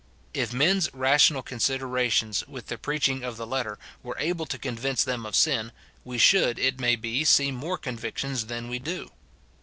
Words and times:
If 0.33 0.51
men's 0.51 0.91
rational 0.95 1.43
considerations, 1.43 2.43
with 2.47 2.69
the 2.69 2.77
preaching 2.79 3.23
of 3.23 3.37
the 3.37 3.45
letter, 3.45 3.77
were 4.01 4.17
able 4.17 4.47
to 4.47 4.57
convince 4.57 5.03
them 5.03 5.27
of 5.27 5.35
sin, 5.35 5.71
we 6.03 6.17
should, 6.17 6.57
it 6.57 6.79
may 6.79 6.95
be, 6.95 7.23
see 7.23 7.51
more 7.51 7.77
convictions 7.77 8.47
than 8.47 8.67
we 8.67 8.79
do. 8.79 9.11